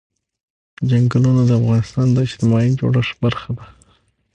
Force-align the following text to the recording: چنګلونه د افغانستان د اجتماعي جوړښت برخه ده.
چنګلونه 0.89 1.41
د 1.45 1.51
افغانستان 1.59 2.07
د 2.11 2.17
اجتماعي 2.27 2.71
جوړښت 2.79 3.15
برخه 3.23 3.49
ده. 3.57 3.65